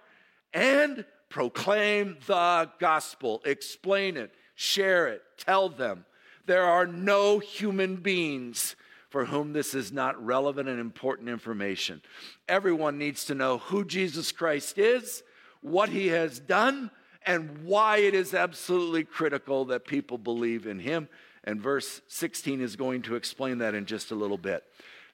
[0.53, 6.05] and Proclaim the gospel, explain it, share it, tell them.
[6.45, 8.75] There are no human beings
[9.09, 12.01] for whom this is not relevant and important information.
[12.47, 15.23] Everyone needs to know who Jesus Christ is,
[15.61, 16.89] what he has done,
[17.25, 21.07] and why it is absolutely critical that people believe in him.
[21.43, 24.63] And verse 16 is going to explain that in just a little bit.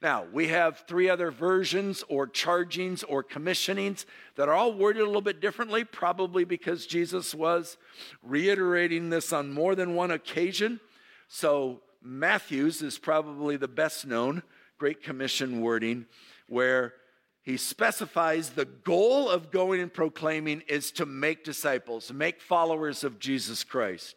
[0.02, 5.06] Now, we have three other versions or chargings or commissionings that are all worded a
[5.06, 7.76] little bit differently, probably because Jesus was
[8.24, 10.80] reiterating this on more than one occasion.
[11.30, 14.42] So, Matthew's is probably the best known
[14.80, 16.08] Great Commission wording,
[16.48, 16.94] where
[17.44, 23.20] he specifies the goal of going and proclaiming is to make disciples, make followers of
[23.20, 24.16] Jesus Christ.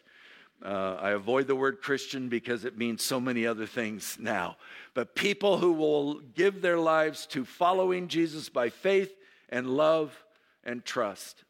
[0.65, 4.57] Uh, I avoid the word Christian because it means so many other things now.
[4.95, 9.13] But people who will give their lives to following Jesus by faith
[9.49, 10.17] and love
[10.65, 11.45] and trust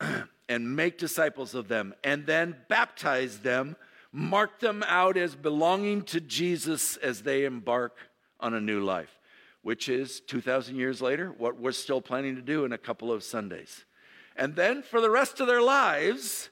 [0.48, 3.76] and make disciples of them and then baptize them,
[4.12, 7.96] mark them out as belonging to Jesus as they embark
[8.38, 9.18] on a new life,
[9.62, 13.22] which is 2,000 years later, what we're still planning to do in a couple of
[13.22, 13.84] Sundays.
[14.36, 16.50] And then for the rest of their lives,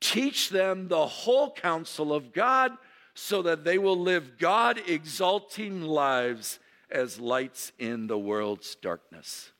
[0.00, 2.72] teach them the whole counsel of God
[3.14, 6.58] so that they will live God exalting lives
[6.90, 9.52] as lights in the world's darkness.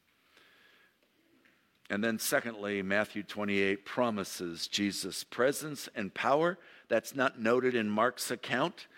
[1.88, 6.56] And then, secondly, Matthew 28 promises Jesus' presence and power.
[6.90, 8.88] That's not noted in Mark's account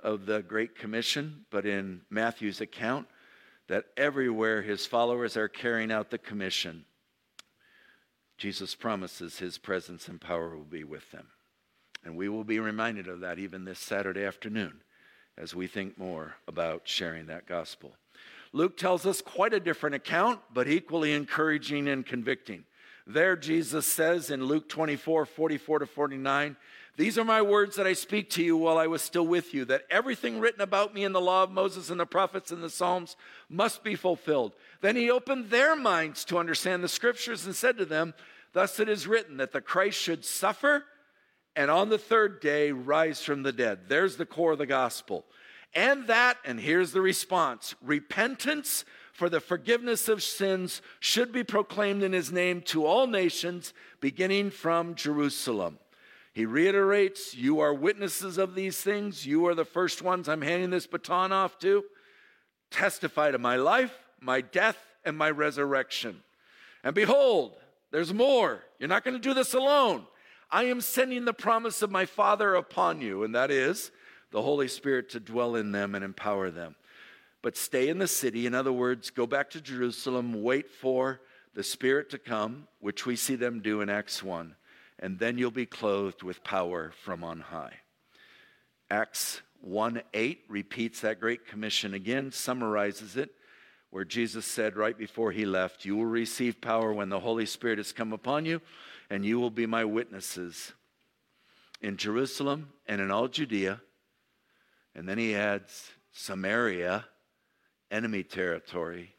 [0.00, 3.06] of the Great Commission, but in Matthew's account,
[3.68, 6.86] that everywhere his followers are carrying out the commission,
[8.38, 11.28] Jesus promises his presence and power will be with them.
[12.02, 14.80] And we will be reminded of that even this Saturday afternoon
[15.36, 17.92] as we think more about sharing that gospel.
[18.52, 22.64] Luke tells us quite a different account, but equally encouraging and convicting.
[23.06, 26.56] There, Jesus says in Luke 24 44 to 49,
[26.96, 29.64] These are my words that I speak to you while I was still with you,
[29.66, 32.68] that everything written about me in the law of Moses and the prophets and the
[32.68, 33.16] Psalms
[33.48, 34.52] must be fulfilled.
[34.82, 38.12] Then he opened their minds to understand the scriptures and said to them,
[38.52, 40.84] Thus it is written that the Christ should suffer
[41.54, 43.80] and on the third day rise from the dead.
[43.88, 45.24] There's the core of the gospel.
[45.74, 52.02] And that, and here's the response repentance for the forgiveness of sins should be proclaimed
[52.02, 55.78] in his name to all nations, beginning from Jerusalem.
[56.32, 59.26] He reiterates, You are witnesses of these things.
[59.26, 61.84] You are the first ones I'm handing this baton off to.
[62.70, 66.22] Testify to my life, my death, and my resurrection.
[66.82, 67.54] And behold,
[67.90, 68.62] there's more.
[68.78, 70.06] You're not going to do this alone.
[70.50, 73.90] I am sending the promise of my Father upon you, and that is
[74.30, 76.74] the Holy Spirit to dwell in them and empower them.
[77.42, 78.46] But stay in the city.
[78.46, 81.20] In other words, go back to Jerusalem, wait for
[81.54, 84.54] the Spirit to come, which we see them do in Acts 1,
[85.02, 87.74] and then you'll be clothed with power from on high.
[88.90, 93.34] Acts 1 8 repeats that Great Commission again, summarizes it,
[93.90, 97.76] where Jesus said right before he left, You will receive power when the Holy Spirit
[97.76, 98.62] has come upon you,
[99.10, 100.72] and you will be my witnesses
[101.82, 103.82] in Jerusalem and in all Judea
[104.94, 107.06] and then he adds Samaria,
[107.90, 109.14] enemy territory.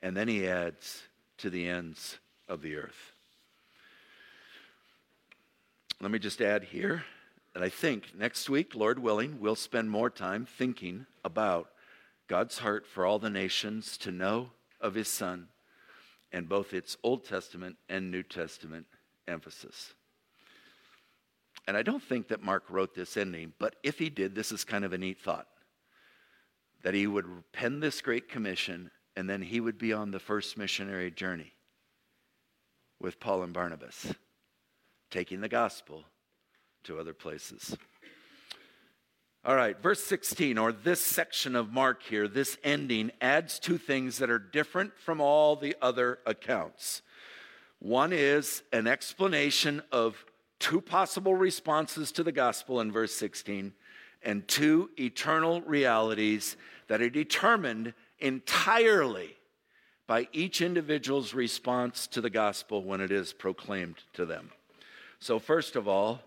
[0.00, 1.02] And then he adds
[1.38, 2.18] to the ends
[2.48, 3.11] of the earth.
[6.02, 7.04] Let me just add here
[7.54, 11.68] that I think next week, Lord willing, we'll spend more time thinking about
[12.26, 15.46] God's heart for all the nations to know of his Son
[16.32, 18.86] and both its Old Testament and New Testament
[19.28, 19.94] emphasis.
[21.68, 24.64] And I don't think that Mark wrote this ending, but if he did, this is
[24.64, 25.46] kind of a neat thought
[26.82, 30.58] that he would pen this great commission and then he would be on the first
[30.58, 31.52] missionary journey
[32.98, 34.12] with Paul and Barnabas,
[35.12, 36.04] taking the gospel
[36.82, 37.76] to other places.
[39.44, 44.18] All right, verse 16, or this section of Mark here, this ending adds two things
[44.18, 47.02] that are different from all the other accounts.
[47.78, 50.24] One is an explanation of
[50.58, 53.72] two possible responses to the gospel in verse 16
[54.22, 59.36] and two eternal realities that are determined entirely
[60.06, 64.50] by each individual's response to the gospel when it is proclaimed to them.
[65.22, 66.20] So, first of all,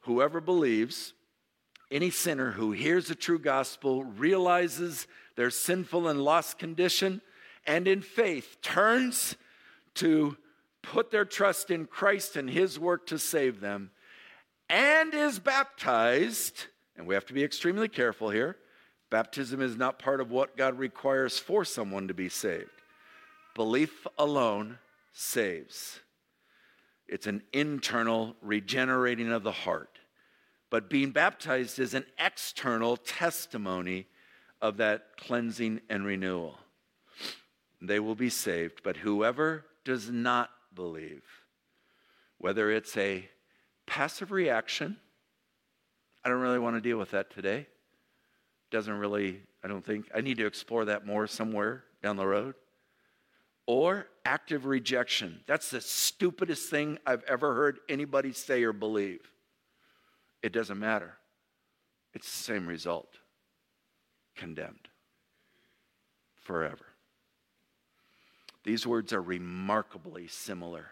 [0.00, 1.14] whoever believes,
[1.90, 7.22] any sinner who hears the true gospel, realizes their sinful and lost condition,
[7.66, 9.34] and in faith turns
[9.94, 10.36] to
[10.82, 13.92] put their trust in Christ and his work to save them,
[14.68, 16.66] and is baptized,
[16.98, 18.58] and we have to be extremely careful here.
[19.08, 22.68] Baptism is not part of what God requires for someone to be saved.
[23.54, 24.76] Belief alone
[25.14, 26.00] saves.
[27.10, 29.98] It's an internal regenerating of the heart.
[30.70, 34.06] But being baptized is an external testimony
[34.62, 36.58] of that cleansing and renewal.
[37.82, 41.24] They will be saved, but whoever does not believe.
[42.38, 43.28] Whether it's a
[43.86, 44.96] passive reaction,
[46.24, 47.66] I don't really want to deal with that today.
[48.70, 52.54] Doesn't really, I don't think, I need to explore that more somewhere down the road.
[53.72, 55.42] Or active rejection.
[55.46, 59.20] That's the stupidest thing I've ever heard anybody say or believe.
[60.42, 61.14] It doesn't matter.
[62.12, 63.14] It's the same result
[64.34, 64.88] condemned
[66.42, 66.84] forever.
[68.64, 70.86] These words are remarkably similar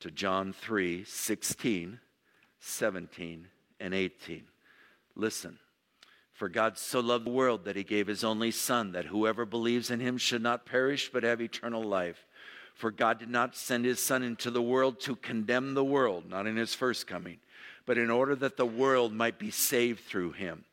[0.00, 2.00] to John 3 16,
[2.58, 3.46] 17,
[3.78, 4.42] and 18.
[5.14, 5.60] Listen.
[6.34, 9.90] For God so loved the world that he gave his only Son, that whoever believes
[9.90, 12.26] in him should not perish but have eternal life.
[12.74, 16.48] For God did not send his Son into the world to condemn the world, not
[16.48, 17.38] in his first coming,
[17.86, 20.64] but in order that the world might be saved through him.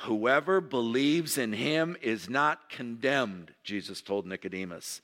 [0.00, 5.00] Whoever believes in him is not condemned, Jesus told Nicodemus.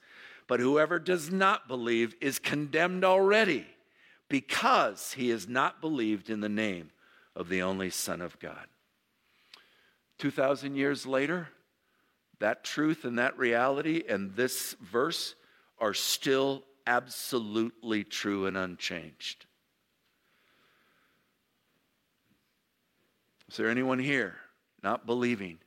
[0.49, 3.67] But whoever does not believe is condemned already
[4.29, 6.91] because he has not believed in the name
[7.37, 8.67] of the only Son of God.
[10.23, 11.49] 2,000 years later,
[12.39, 15.35] that truth and that reality and this verse
[15.81, 19.47] are still absolutely true and unchanged.
[23.51, 24.37] Is there anyone here
[24.81, 25.59] not believing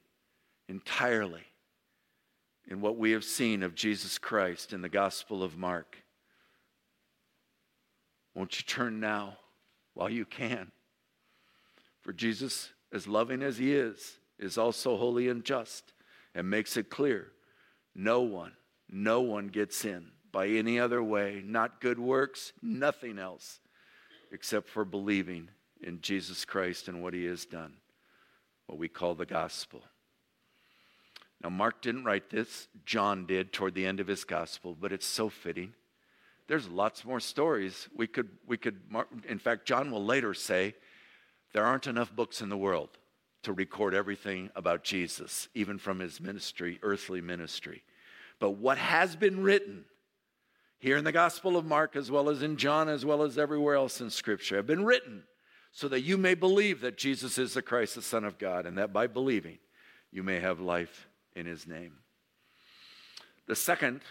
[0.70, 1.44] entirely
[2.66, 5.98] in what we have seen of Jesus Christ in the Gospel of Mark?
[8.34, 9.36] Won't you turn now
[9.96, 10.72] while you can?
[12.00, 15.94] For Jesus, as loving as he is, is also holy and just
[16.34, 17.32] and makes it clear
[17.96, 18.54] no one,
[18.90, 23.62] no one gets in by any other way, not good works, nothing else,
[24.32, 25.50] except for believing
[25.82, 27.74] in Jesus Christ and what he has done,
[28.66, 29.82] what we call the gospel.
[31.42, 35.06] Now, Mark didn't write this, John did toward the end of his gospel, but it's
[35.06, 35.74] so fitting.
[36.48, 37.88] There's lots more stories.
[37.96, 38.82] We could, we could,
[39.28, 40.76] in fact, John will later say,
[41.54, 42.90] there aren't enough books in the world
[43.46, 47.84] to record everything about Jesus, even from his ministry, earthly ministry.
[48.40, 49.86] But what has been written
[50.80, 53.76] here in the Gospel of Mark, as well as in John, as well as everywhere
[53.76, 55.24] else in Scripture, have been written
[55.72, 58.78] so that you may believe that Jesus is the Christ, the Son of God, and
[58.80, 59.60] that by believing
[60.12, 61.98] you may have life in his name.
[63.48, 64.02] The second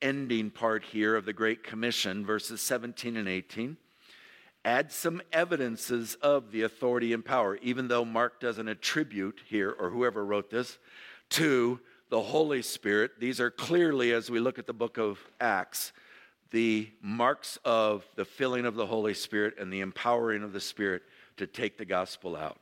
[0.00, 3.76] ending part here of the Great Commission, verses 17 and 18
[4.68, 9.88] add some evidences of the authority and power, even though Mark doesn't attribute here, or
[9.88, 10.78] whoever wrote this,
[11.30, 13.12] to the Holy Spirit.
[13.18, 15.92] These are clearly, as we look at the book of Acts,
[16.50, 21.02] the marks of the filling of the Holy Spirit and the empowering of the Spirit
[21.38, 22.58] to take the gospel out.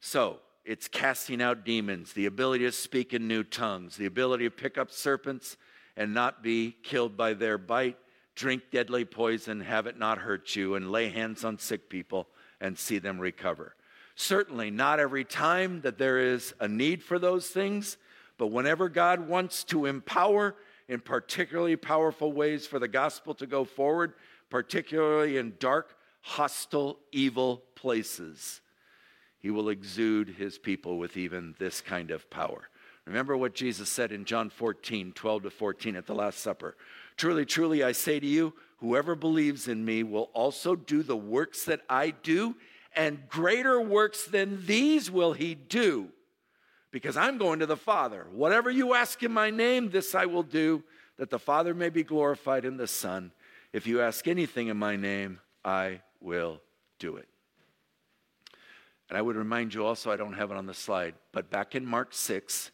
[0.00, 4.50] So, it's casting out demons, the ability to speak in new tongues, the ability to
[4.50, 5.58] pick up serpents
[5.98, 7.98] and not be killed by their bite,
[8.36, 12.28] drink deadly poison, have it not hurt you, and lay hands on sick people
[12.60, 13.74] and see them recover.
[14.14, 17.96] Certainly, not every time that there is a need for those things,
[18.38, 20.54] but whenever God wants to empower
[20.88, 24.14] in particularly powerful ways for the gospel to go forward,
[24.50, 28.60] particularly in dark, hostile, evil places,
[29.38, 32.68] he will exude his people with even this kind of power.
[33.06, 36.76] Remember what Jesus said in John 14, 12 to 14 at the Last Supper.
[37.16, 41.64] Truly, truly, I say to you, whoever believes in me will also do the works
[41.64, 42.56] that I do,
[42.94, 46.08] and greater works than these will he do,
[46.90, 48.26] because I'm going to the Father.
[48.32, 50.82] Whatever you ask in my name, this I will do,
[51.16, 53.32] that the Father may be glorified in the Son.
[53.72, 56.60] If you ask anything in my name, I will
[56.98, 57.28] do it.
[59.08, 61.74] And I would remind you also, I don't have it on the slide, but back
[61.74, 62.70] in Mark 6,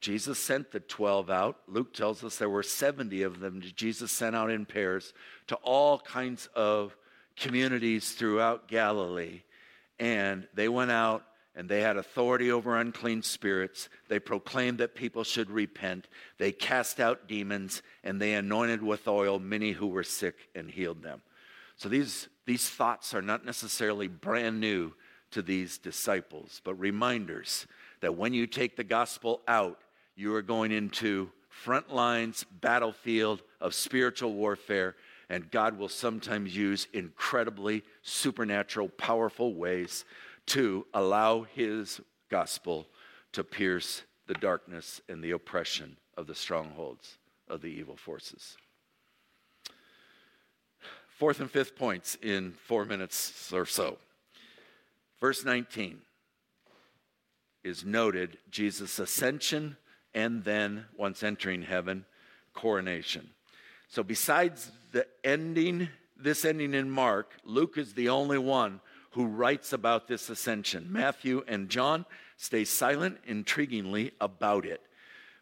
[0.00, 1.58] Jesus sent the 12 out.
[1.68, 5.12] Luke tells us there were 70 of them Jesus sent out in pairs
[5.48, 6.96] to all kinds of
[7.36, 9.42] communities throughout Galilee.
[9.98, 11.24] And they went out
[11.54, 13.88] and they had authority over unclean spirits.
[14.08, 16.08] They proclaimed that people should repent.
[16.38, 21.02] They cast out demons and they anointed with oil many who were sick and healed
[21.02, 21.20] them.
[21.76, 24.92] So these, these thoughts are not necessarily brand new
[25.32, 27.66] to these disciples, but reminders
[28.00, 29.78] that when you take the gospel out,
[30.20, 34.94] you are going into front lines, battlefield of spiritual warfare,
[35.30, 40.04] and God will sometimes use incredibly supernatural, powerful ways
[40.46, 42.86] to allow His gospel
[43.32, 47.16] to pierce the darkness and the oppression of the strongholds
[47.48, 48.58] of the evil forces.
[51.08, 53.96] Fourth and fifth points in four minutes or so.
[55.18, 55.98] Verse 19
[57.62, 59.76] is noted Jesus' ascension
[60.14, 62.04] and then, once entering heaven,
[62.54, 63.30] coronation.
[63.88, 68.80] So, besides the ending, this ending in Mark, Luke is the only one
[69.12, 70.86] who writes about this ascension.
[70.90, 72.06] Matthew and John
[72.36, 74.80] stay silent, intriguingly, about it.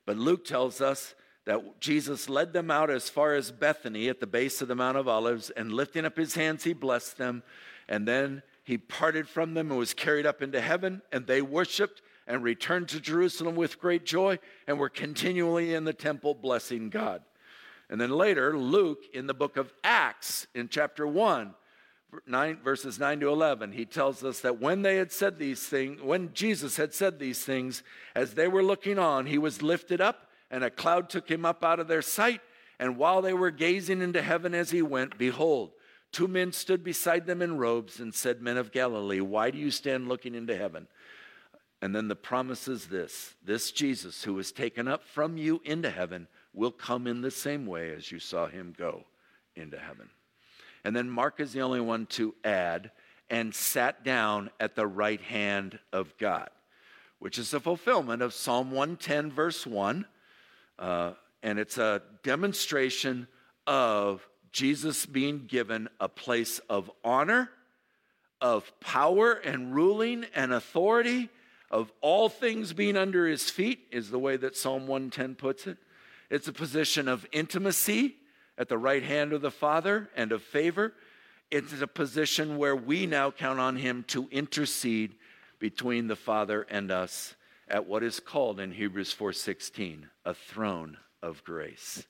[0.07, 1.15] But Luke tells us
[1.45, 4.97] that Jesus led them out as far as Bethany at the base of the Mount
[4.97, 7.43] of Olives, and lifting up his hands, he blessed them.
[7.89, 12.03] And then he parted from them and was carried up into heaven, and they worshiped
[12.29, 17.23] and returned to Jerusalem with great joy and were continually in the temple blessing God.
[17.91, 21.55] And then later, Luke in the book of Acts in chapter 1
[22.27, 26.01] 9, verses 9 to 11, he tells us that when they had said these things,
[26.01, 27.83] when Jesus had said these things,
[28.15, 31.63] as they were looking on, he was lifted up, and a cloud took him up
[31.63, 32.41] out of their sight.
[32.79, 35.73] And while they were gazing into heaven as he went, behold,
[36.11, 39.71] two men stood beside them in robes and said, Men of Galilee, why do you
[39.71, 40.87] stand looking into heaven?
[41.81, 45.91] And then the promise is this this Jesus, who was taken up from you into
[45.91, 49.05] heaven, will come in the same way as you saw him go
[49.55, 50.11] into heaven.
[50.85, 52.91] And then Mark is the only one to add,
[53.31, 56.49] and sat down at the right hand of God,
[57.19, 60.07] which is a fulfillment of Psalm 110, verse 1.
[60.79, 61.13] Uh,
[61.43, 63.29] and it's a demonstration
[63.67, 67.51] of Jesus being given a place of honor,
[68.41, 71.29] of power and ruling and authority,
[71.71, 75.79] of all things being under his feet, is the way that Psalm 110 puts it.
[76.31, 78.17] It's a position of intimacy
[78.57, 80.93] at the right hand of the Father and of favor.
[81.51, 85.15] It's a position where we now count on him to intercede
[85.59, 87.35] between the Father and us
[87.69, 92.07] at what is called in Hebrews 4:16 a throne of grace.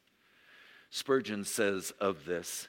[0.90, 2.68] Spurgeon says of this,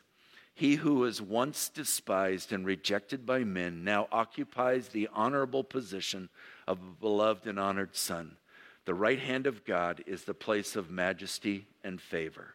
[0.53, 6.29] he who was once despised and rejected by men now occupies the honorable position
[6.69, 8.37] of a beloved and honored son.
[8.85, 12.53] The right hand of God is the place of majesty and favor.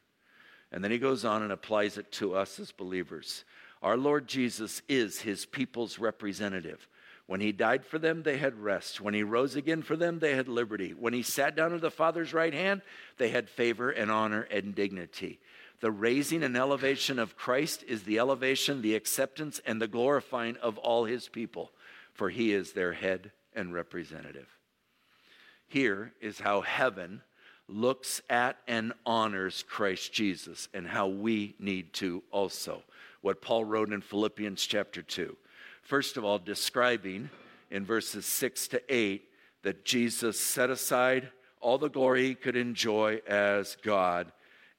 [0.71, 3.45] And then he goes on and applies it to us as believers.
[3.83, 6.89] Our Lord Jesus is his people's representative.
[7.27, 9.01] When he died for them, they had rest.
[9.01, 10.95] When he rose again for them, they had liberty.
[10.97, 12.83] When he sat down at the Father's right hand,
[13.19, 15.41] they had favor and honor and dignity.
[15.81, 20.79] The raising and elevation of Christ is the elevation, the acceptance, and the glorifying of
[20.79, 21.73] all his people,
[22.13, 24.49] for he is their head and representative.
[25.67, 27.23] Here is how heaven
[27.69, 32.83] looks at and honors Christ Jesus and how we need to also.
[33.23, 35.37] What Paul wrote in Philippians chapter 2.
[35.83, 37.31] First of all, describing
[37.71, 39.23] in verses 6 to 8
[39.63, 41.31] that Jesus set aside
[41.61, 44.31] all the glory he could enjoy as God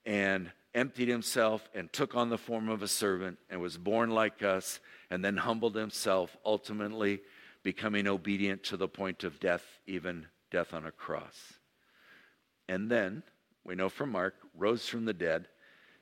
[0.06, 4.44] and emptied himself and took on the form of a servant and was born like
[4.44, 7.22] us and then humbled himself, ultimately
[7.66, 11.53] becoming obedient to the point of death, even death on a cross.
[12.70, 13.24] And then,
[13.63, 15.47] we know from Mark, rose from the dead,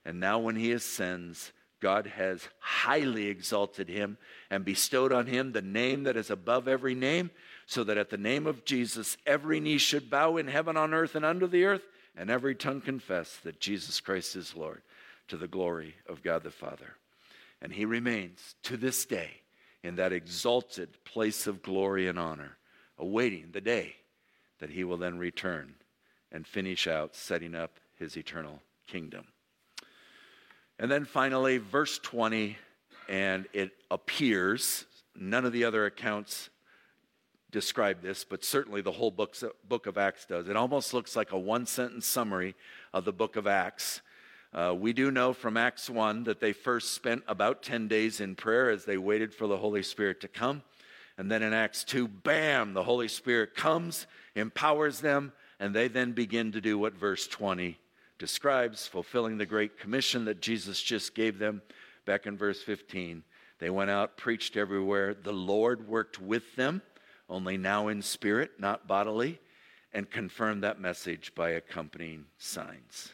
[0.03, 4.17] and now when he ascends, God has highly exalted him
[4.49, 7.31] and bestowed on him the name that is above every name,
[7.65, 11.15] so that at the name of Jesus, every knee should bow in heaven, on earth,
[11.15, 11.87] and under the earth,
[12.17, 14.81] and every tongue confess that Jesus Christ is Lord,
[15.29, 16.97] to the glory of God the Father.
[17.61, 19.42] And he remains to this day
[19.83, 22.57] in that exalted place of glory and honor,
[22.97, 23.95] awaiting the day
[24.59, 25.75] that he will then return
[26.31, 29.25] and finish out setting up his eternal kingdom.
[30.79, 32.57] And then finally, verse 20,
[33.07, 36.49] and it appears, none of the other accounts
[37.51, 40.49] describe this, but certainly the whole book, of Acts does.
[40.49, 42.55] It almost looks like a one sentence summary
[42.93, 44.01] of the book of Acts.
[44.53, 48.35] Uh, we do know from Acts 1 that they first spent about 10 days in
[48.35, 50.61] prayer as they waited for the Holy Spirit to come.
[51.17, 56.11] And then in Acts 2, bam, the Holy Spirit comes, empowers them, and they then
[56.11, 57.79] begin to do what verse 20
[58.19, 61.63] describes, fulfilling the great commission that Jesus just gave them
[62.05, 63.23] back in verse 15.
[63.57, 65.15] They went out, preached everywhere.
[65.15, 66.83] The Lord worked with them,
[67.27, 69.39] only now in spirit, not bodily,
[69.93, 73.13] and confirmed that message by accompanying signs.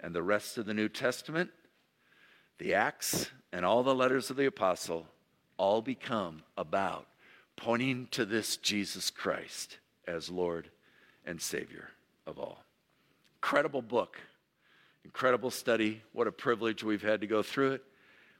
[0.00, 1.50] And the rest of the New Testament,
[2.58, 5.06] the Acts, and all the letters of the apostle
[5.56, 7.06] all become about
[7.56, 10.68] pointing to this Jesus Christ as Lord
[11.24, 11.88] and Savior
[12.26, 12.66] of all
[13.46, 14.18] incredible book,
[15.04, 16.02] incredible study.
[16.12, 17.84] What a privilege we've had to go through it.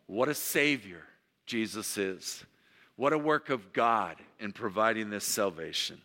[0.07, 1.05] What a Savior
[1.47, 2.45] Jesus is.
[2.97, 6.01] What a work of God in providing this salvation.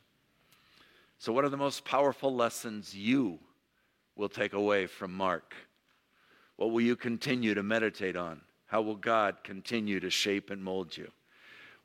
[1.17, 3.39] So, what are the most powerful lessons you
[4.21, 5.55] will take away from Mark?
[6.55, 8.41] What will you continue to meditate on?
[8.67, 11.11] How will God continue to shape and mold you?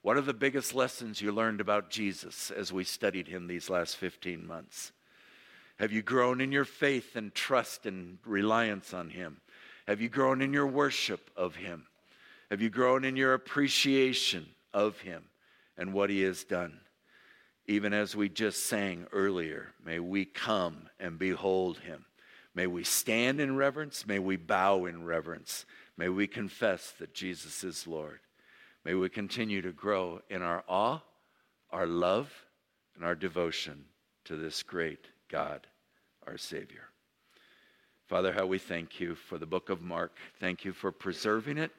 [0.03, 3.97] What are the biggest lessons you learned about Jesus as we studied him these last
[3.97, 4.93] 15 months?
[5.79, 9.39] Have you grown in your faith and trust and reliance on Him?
[9.89, 11.87] Have you grown in your worship of Him?
[12.51, 15.25] Have you grown in your appreciation of Him
[15.77, 16.81] and what He has done?
[17.67, 22.05] Even as we just sang earlier, may we come and behold Him.
[22.57, 24.07] May we stand in reverence.
[24.07, 25.67] May we bow in reverence.
[25.99, 28.19] May we confess that Jesus is Lord.
[28.83, 31.01] May we continue to grow in our awe,
[31.71, 32.33] our love,
[32.95, 33.85] and our devotion
[34.25, 35.67] to this great God,
[36.27, 36.89] our Savior.
[38.07, 40.17] Father, how we thank you for the book of Mark.
[40.41, 41.73] Thank you for preserving it.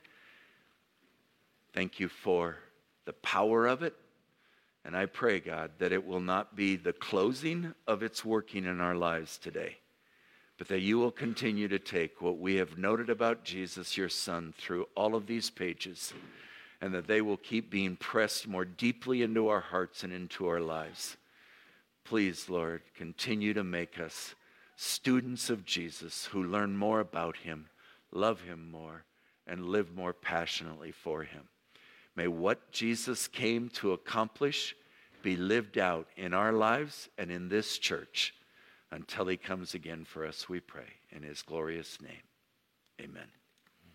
[1.73, 2.57] Thank you for
[3.05, 3.95] the power of it.
[4.85, 8.79] And I pray, God, that it will not be the closing of its working in
[8.79, 9.77] our lives today,
[10.57, 14.53] but that you will continue to take what we have noted about Jesus, your Son,
[14.57, 16.13] through all of these pages,
[16.81, 20.59] and that they will keep being pressed more deeply into our hearts and into our
[20.59, 21.17] lives.
[22.03, 24.33] Please, Lord, continue to make us
[24.75, 27.67] students of Jesus who learn more about him,
[28.11, 29.03] love him more,
[29.45, 31.43] and live more passionately for him.
[32.15, 34.75] May what Jesus came to accomplish
[35.21, 38.33] be lived out in our lives and in this church
[38.91, 40.99] until he comes again for us, we pray.
[41.09, 42.23] In his glorious name,
[43.01, 43.27] amen.